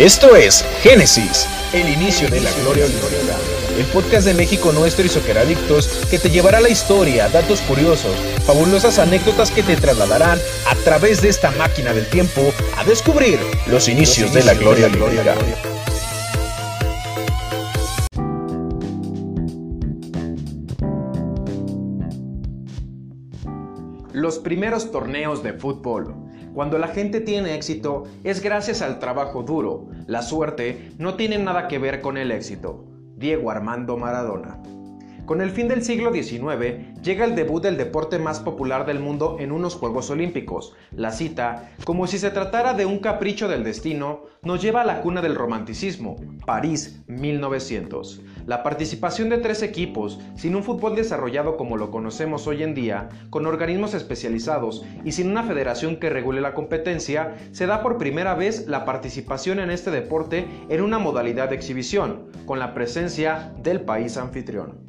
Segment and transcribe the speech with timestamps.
[0.00, 3.36] Esto es Génesis, el inicio de la gloria olímpica.
[3.76, 7.60] El podcast de México Nuestro y Soccer Adictos que te llevará a la historia, datos
[7.60, 8.16] curiosos,
[8.46, 10.38] fabulosas anécdotas que te trasladarán
[10.70, 12.40] a través de esta máquina del tiempo
[12.78, 15.36] a descubrir los inicios, de la gloria olímpica.
[24.14, 26.29] Los primeros torneos de fútbol.
[26.54, 29.88] Cuando la gente tiene éxito es gracias al trabajo duro.
[30.06, 32.84] La suerte no tiene nada que ver con el éxito.
[33.16, 34.60] Diego Armando Maradona.
[35.30, 39.36] Con el fin del siglo XIX llega el debut del deporte más popular del mundo
[39.38, 40.74] en unos Juegos Olímpicos.
[40.90, 45.02] La cita, como si se tratara de un capricho del destino, nos lleva a la
[45.02, 48.22] cuna del romanticismo, París 1900.
[48.50, 53.08] La participación de tres equipos, sin un fútbol desarrollado como lo conocemos hoy en día,
[53.30, 58.34] con organismos especializados y sin una federación que regule la competencia, se da por primera
[58.34, 63.82] vez la participación en este deporte en una modalidad de exhibición, con la presencia del
[63.82, 64.80] país anfitrión.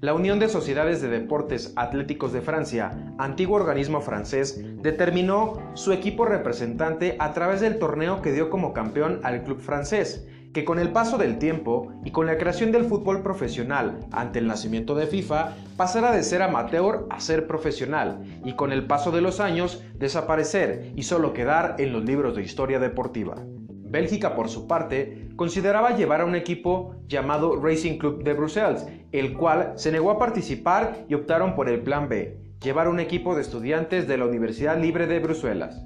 [0.00, 6.26] La Unión de Sociedades de Deportes Atléticos de Francia, antiguo organismo francés, determinó su equipo
[6.26, 10.92] representante a través del torneo que dio como campeón al club francés, que con el
[10.92, 15.56] paso del tiempo y con la creación del fútbol profesional ante el nacimiento de FIFA,
[15.76, 20.92] pasará de ser amateur a ser profesional y con el paso de los años desaparecer
[20.94, 23.34] y solo quedar en los libros de historia deportiva.
[23.66, 29.34] Bélgica, por su parte, consideraba llevar a un equipo llamado Racing Club de Bruselas, el
[29.34, 33.42] cual se negó a participar y optaron por el plan B, llevar un equipo de
[33.42, 35.84] estudiantes de la Universidad Libre de Bruselas.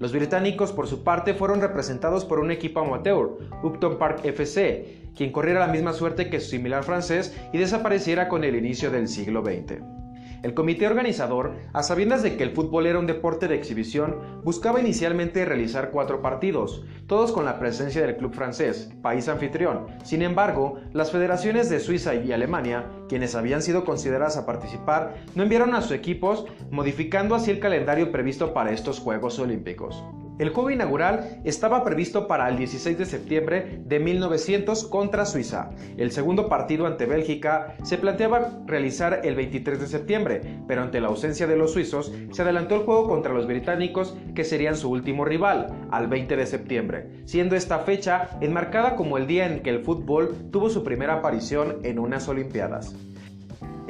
[0.00, 5.30] Los británicos, por su parte, fueron representados por un equipo amateur, Upton Park FC, quien
[5.30, 9.44] corriera la misma suerte que su similar francés y desapareciera con el inicio del siglo
[9.44, 9.99] XX.
[10.42, 14.80] El comité organizador, a sabiendas de que el fútbol era un deporte de exhibición, buscaba
[14.80, 19.86] inicialmente realizar cuatro partidos, todos con la presencia del club francés, país anfitrión.
[20.02, 25.42] Sin embargo, las federaciones de Suiza y Alemania, quienes habían sido consideradas a participar, no
[25.42, 30.02] enviaron a sus equipos, modificando así el calendario previsto para estos Juegos Olímpicos.
[30.40, 35.68] El juego inaugural estaba previsto para el 16 de septiembre de 1900 contra Suiza.
[35.98, 41.08] El segundo partido ante Bélgica se planteaba realizar el 23 de septiembre, pero ante la
[41.08, 45.26] ausencia de los suizos se adelantó el juego contra los británicos que serían su último
[45.26, 49.84] rival, al 20 de septiembre, siendo esta fecha enmarcada como el día en que el
[49.84, 52.96] fútbol tuvo su primera aparición en unas Olimpiadas.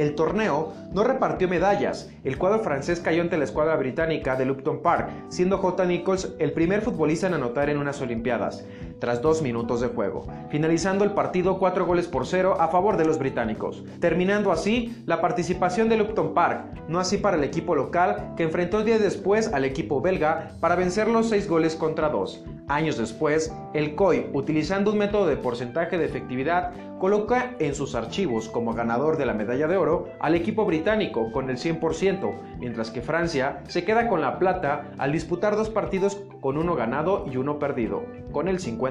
[0.00, 2.10] El torneo no repartió medallas.
[2.24, 5.84] El cuadro francés cayó ante la escuadra británica de Lupton Park, siendo J.
[5.84, 8.64] Nichols el primer futbolista en anotar en unas Olimpiadas,
[9.00, 13.04] tras dos minutos de juego, finalizando el partido cuatro goles por cero a favor de
[13.04, 18.34] los británicos, terminando así la participación de Lupton Park, no así para el equipo local
[18.36, 22.44] que enfrentó días después al equipo belga para vencer los seis goles contra dos.
[22.68, 28.48] Años después, el COI, utilizando un método de porcentaje de efectividad, coloca en sus archivos
[28.48, 33.02] como ganador de la medalla de oro al equipo británico con el 100%, mientras que
[33.02, 37.58] Francia se queda con la plata al disputar dos partidos con uno ganado y uno
[37.58, 38.89] perdido, con el 50%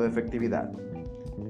[0.00, 0.70] de efectividad.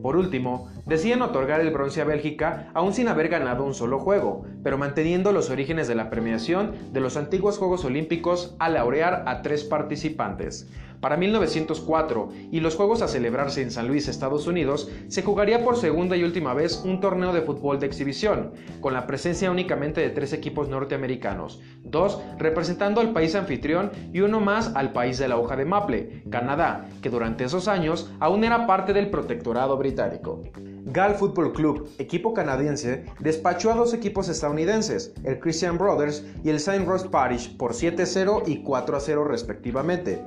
[0.03, 4.45] Por último, deciden otorgar el bronce a Bélgica aún sin haber ganado un solo juego,
[4.63, 9.43] pero manteniendo los orígenes de la premiación de los antiguos Juegos Olímpicos al laurear a
[9.43, 10.69] tres participantes.
[11.01, 15.77] Para 1904 y los Juegos a celebrarse en San Luis, Estados Unidos, se jugaría por
[15.77, 20.11] segunda y última vez un torneo de fútbol de exhibición, con la presencia únicamente de
[20.11, 25.37] tres equipos norteamericanos, dos representando al país anfitrión y uno más al país de la
[25.37, 30.43] hoja de maple, Canadá, que durante esos años aún era parte del protectorado británico.
[30.89, 36.57] Gal Football Club, equipo canadiense, despachó a dos equipos estadounidenses, el Christian Brothers y el
[36.57, 36.85] St.
[36.85, 40.23] Rose Parish, por 7-0 y 4-0 respectivamente.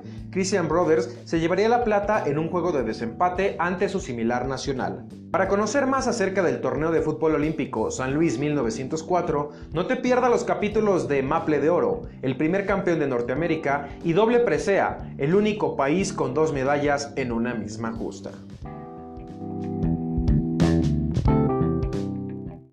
[0.68, 5.06] Brothers se llevaría la plata en un juego de desempate ante su similar nacional.
[5.32, 10.32] Para conocer más acerca del torneo de fútbol olímpico San Luis 1904, no te pierdas
[10.32, 15.36] los capítulos de Maple de Oro, el primer campeón de Norteamérica, y Doble Presea, el
[15.36, 18.32] único país con dos medallas en una misma justa.